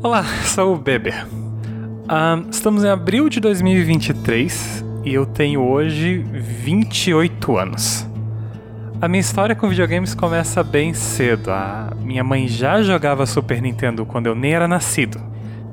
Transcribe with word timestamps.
Olá, 0.00 0.22
sou 0.44 0.74
o 0.74 0.78
Beber. 0.78 1.26
estamos 2.48 2.84
em 2.84 2.88
abril 2.88 3.28
de 3.28 3.40
2023 3.40 4.84
e 5.04 5.12
eu 5.12 5.26
tenho 5.26 5.60
hoje 5.60 6.18
28 6.18 7.58
anos. 7.58 8.06
A 9.00 9.08
minha 9.08 9.20
história 9.20 9.56
com 9.56 9.68
videogames 9.68 10.14
começa 10.14 10.62
bem 10.62 10.94
cedo. 10.94 11.50
A 11.50 11.92
minha 12.00 12.22
mãe 12.22 12.46
já 12.46 12.80
jogava 12.80 13.26
Super 13.26 13.60
Nintendo 13.60 14.06
quando 14.06 14.26
eu 14.28 14.36
nem 14.36 14.52
era 14.52 14.68
nascido. 14.68 15.20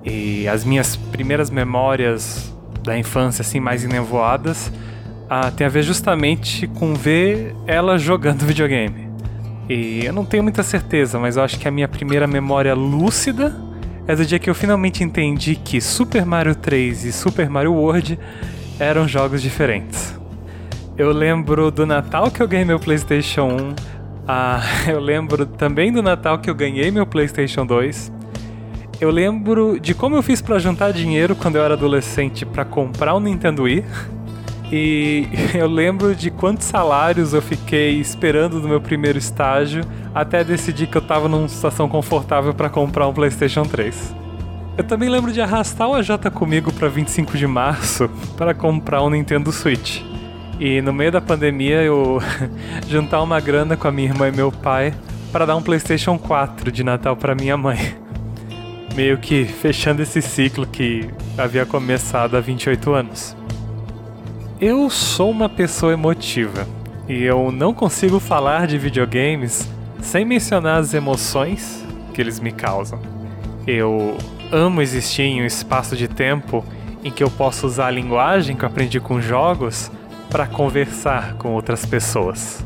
E 0.03 0.47
as 0.47 0.65
minhas 0.65 0.95
primeiras 0.95 1.51
memórias 1.51 2.51
da 2.81 2.97
infância, 2.97 3.43
assim, 3.43 3.59
mais 3.59 3.83
enevoadas, 3.83 4.73
ah, 5.29 5.51
tem 5.51 5.67
a 5.67 5.69
ver 5.69 5.83
justamente 5.83 6.65
com 6.65 6.95
ver 6.95 7.55
ela 7.67 7.95
jogando 7.99 8.41
videogame. 8.43 9.07
E 9.69 10.03
eu 10.03 10.13
não 10.13 10.25
tenho 10.25 10.41
muita 10.41 10.63
certeza, 10.63 11.19
mas 11.19 11.37
eu 11.37 11.43
acho 11.43 11.59
que 11.59 11.67
a 11.67 11.71
minha 11.71 11.87
primeira 11.87 12.25
memória 12.25 12.73
lúcida 12.73 13.55
é 14.07 14.15
do 14.15 14.25
dia 14.25 14.37
que 14.37 14.49
eu 14.49 14.55
finalmente 14.55 15.03
entendi 15.03 15.55
que 15.55 15.81
Super 15.81 16.25
Mario 16.25 16.53
3 16.55 17.05
e 17.05 17.11
Super 17.11 17.49
Mario 17.49 17.73
World 17.73 18.19
eram 18.79 19.07
jogos 19.07 19.41
diferentes. 19.41 20.13
Eu 20.97 21.11
lembro 21.11 21.71
do 21.71 21.85
Natal 21.85 22.29
que 22.29 22.41
eu 22.41 22.47
ganhei 22.47 22.65
meu 22.65 22.79
PlayStation 22.79 23.47
1. 23.47 23.75
Ah, 24.27 24.61
eu 24.87 24.99
lembro 24.99 25.45
também 25.45 25.91
do 25.91 26.03
Natal 26.03 26.37
que 26.37 26.49
eu 26.49 26.55
ganhei 26.55 26.91
meu 26.91 27.05
PlayStation 27.05 27.65
2. 27.65 28.11
Eu 29.01 29.09
lembro 29.09 29.79
de 29.79 29.93
como 29.93 30.15
eu 30.15 30.21
fiz 30.21 30.41
para 30.41 30.57
juntar 30.59 30.91
dinheiro 30.91 31.35
quando 31.35 31.57
eu 31.57 31.63
era 31.63 31.73
adolescente 31.73 32.45
para 32.45 32.63
comprar 32.63 33.15
um 33.15 33.19
Nintendo 33.19 33.63
Wii. 33.63 33.83
E 34.71 35.27
eu 35.53 35.67
lembro 35.67 36.15
de 36.15 36.29
quantos 36.31 36.65
salários 36.65 37.33
eu 37.33 37.41
fiquei 37.41 37.99
esperando 37.99 38.59
no 38.59 38.67
meu 38.67 38.81
primeiro 38.81 39.17
estágio 39.17 39.83
até 40.13 40.43
decidir 40.43 40.87
que 40.87 40.97
eu 40.97 41.01
tava 41.01 41.27
numa 41.27 41.47
situação 41.47 41.87
confortável 41.87 42.53
para 42.53 42.69
comprar 42.69 43.07
um 43.07 43.13
PlayStation 43.13 43.63
3. 43.63 44.15
Eu 44.77 44.83
também 44.83 45.07
lembro 45.07 45.31
de 45.31 45.39
arrastar 45.39 45.87
o 45.87 45.93
AJ 45.93 46.09
comigo 46.33 46.71
para 46.73 46.89
25 46.89 47.37
de 47.37 47.47
março 47.47 48.09
para 48.35 48.53
comprar 48.53 49.01
um 49.03 49.09
Nintendo 49.09 49.51
Switch. 49.51 50.01
E 50.59 50.81
no 50.81 50.93
meio 50.93 51.11
da 51.11 51.21
pandemia 51.21 51.81
eu 51.81 52.19
juntar 52.87 53.21
uma 53.21 53.39
grana 53.39 53.77
com 53.77 53.87
a 53.87 53.91
minha 53.91 54.09
irmã 54.09 54.27
e 54.27 54.31
meu 54.31 54.51
pai 54.51 54.93
para 55.31 55.45
dar 55.45 55.55
um 55.55 55.61
PlayStation 55.61 56.17
4 56.17 56.71
de 56.71 56.83
Natal 56.83 57.15
para 57.15 57.35
minha 57.35 57.57
mãe. 57.57 57.95
Meio 58.95 59.17
que 59.17 59.45
fechando 59.45 60.01
esse 60.01 60.21
ciclo 60.21 60.65
que 60.65 61.09
havia 61.37 61.65
começado 61.65 62.35
há 62.35 62.39
28 62.39 62.93
anos. 62.93 63.35
Eu 64.59 64.89
sou 64.89 65.31
uma 65.31 65.49
pessoa 65.49 65.91
emotiva 65.91 66.65
e 67.09 67.21
eu 67.23 67.51
não 67.51 67.73
consigo 67.73 68.21
falar 68.21 68.67
de 68.67 68.77
videogames 68.77 69.69
sem 70.01 70.23
mencionar 70.23 70.79
as 70.79 70.93
emoções 70.93 71.83
que 72.13 72.21
eles 72.21 72.39
me 72.39 72.53
causam. 72.53 73.01
Eu 73.67 74.17
amo 74.53 74.81
existir 74.81 75.23
em 75.23 75.41
um 75.41 75.45
espaço 75.45 75.97
de 75.97 76.07
tempo 76.07 76.63
em 77.03 77.11
que 77.11 77.21
eu 77.21 77.29
posso 77.29 77.67
usar 77.67 77.87
a 77.87 77.91
linguagem 77.91 78.55
que 78.55 78.63
eu 78.63 78.69
aprendi 78.69 78.97
com 78.97 79.19
jogos 79.19 79.91
para 80.29 80.47
conversar 80.47 81.33
com 81.33 81.51
outras 81.51 81.85
pessoas. 81.85 82.65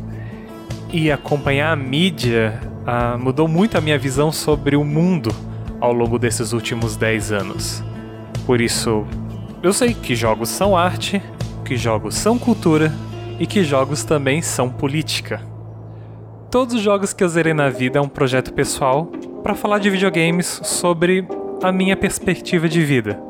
E 0.94 1.12
acompanhar 1.12 1.72
a 1.72 1.76
mídia 1.76 2.60
ah, 2.86 3.18
mudou 3.18 3.48
muito 3.48 3.80
a 3.80 3.82
minha 3.82 3.98
visão 3.98 4.32
sobre 4.32 4.76
o 4.76 4.84
mundo 4.84 5.34
ao 5.82 5.92
longo 5.92 6.20
desses 6.20 6.54
últimos 6.54 6.96
10 6.96 7.32
anos. 7.32 7.84
Por 8.46 8.62
isso, 8.62 9.08
eu 9.64 9.74
sei 9.74 9.96
que 9.96 10.16
jogos 10.16 10.50
são 10.50 10.78
arte 10.78 11.20
que 11.70 11.78
jogos 11.78 12.16
são 12.16 12.40
cultura 12.40 12.92
e 13.40 13.46
que 13.46 13.64
jogos 13.64 14.04
também 14.04 14.42
são 14.42 14.72
política. 14.72 15.40
Todos 16.50 16.74
os 16.74 16.82
jogos 16.82 17.14
que 17.14 17.24
eu 17.24 17.30
zerei 17.30 17.54
na 17.54 17.70
vida 17.70 18.00
é 18.00 18.02
um 18.02 18.10
projeto 18.10 18.52
pessoal 18.52 19.06
para 19.44 19.54
falar 19.54 19.78
de 19.78 19.88
videogames 19.88 20.62
sobre 20.64 21.28
a 21.62 21.72
minha 21.72 21.96
perspectiva 21.96 22.68
de 22.68 22.82
vida. 22.82 23.22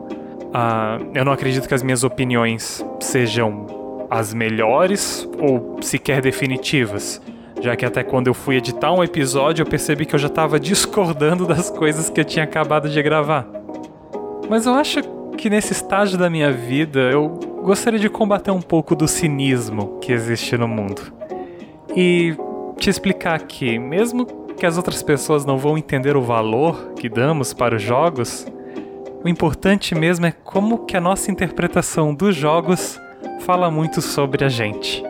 Ah, 0.54 0.98
eu 1.14 1.26
não 1.26 1.34
acredito 1.34 1.68
que 1.68 1.74
as 1.74 1.84
minhas 1.84 2.06
opiniões 2.06 2.82
sejam 3.02 4.08
as 4.10 4.34
melhores 4.34 5.28
ou 5.38 5.76
sequer 5.82 6.22
definitivas, 6.22 7.22
já 7.60 7.76
que 7.76 7.86
até 7.86 8.06
quando 8.06 8.28
eu 8.28 8.34
fui 8.34 8.56
editar 8.56 8.94
um 8.94 9.04
episódio 9.04 9.64
eu 9.64 9.68
percebi 9.68 10.06
que 10.06 10.16
eu 10.16 10.20
já 10.20 10.28
estava 10.30 10.58
discordando 10.58 11.46
das 11.46 11.70
coisas 11.70 12.10
que 12.10 12.22
eu 12.22 12.26
tinha 12.26 12.46
acabado 12.46 12.88
de 12.88 13.04
gravar. 13.04 13.46
Mas 14.50 14.66
eu 14.66 14.74
acho 14.76 15.02
que 15.38 15.50
nesse 15.50 15.74
estágio 15.74 16.18
da 16.18 16.30
minha 16.30 16.54
vida 16.54 17.02
eu 17.02 17.49
gostaria 17.62 18.00
de 18.00 18.10
combater 18.10 18.52
um 18.52 18.62
pouco 18.62 18.96
do 18.96 19.08
cinismo 19.08 20.00
que 20.00 20.12
existe 20.12 20.58
no 20.58 20.68
mundo. 20.68 21.14
E 21.96 22.36
te 22.78 22.90
explicar 22.90 23.42
que, 23.44 23.78
mesmo 23.78 24.26
que 24.26 24.66
as 24.66 24.78
outras 24.78 25.02
pessoas 25.04 25.46
não 25.46 25.58
vão 25.58 25.78
entender 25.78 26.16
o 26.16 26.22
valor 26.22 26.94
que 26.94 27.10
damos 27.10 27.54
para 27.54 27.76
os 27.76 27.82
jogos, 27.82 28.46
o 29.24 29.28
importante 29.28 29.94
mesmo 29.96 30.26
é 30.26 30.32
como 30.32 30.86
que 30.86 30.96
a 30.96 31.02
nossa 31.02 31.32
interpretação 31.32 32.14
dos 32.14 32.36
jogos 32.36 33.00
fala 33.42 33.70
muito 33.70 34.02
sobre 34.02 34.46
a 34.46 34.50
gente. 34.50 35.04